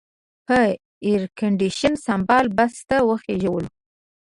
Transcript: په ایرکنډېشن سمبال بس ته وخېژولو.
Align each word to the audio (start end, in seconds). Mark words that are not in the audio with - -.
په 0.47 0.59
ایرکنډېشن 1.07 1.93
سمبال 2.05 2.45
بس 2.57 2.73
ته 2.89 2.97
وخېژولو. 3.09 3.69